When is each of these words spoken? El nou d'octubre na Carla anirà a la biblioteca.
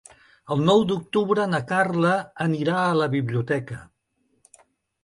El 0.53 0.63
nou 0.69 0.79
d'octubre 0.91 1.45
na 1.51 1.59
Carla 1.73 2.15
anirà 2.47 2.81
a 2.87 2.99
la 3.03 3.13
biblioteca. 3.21 3.81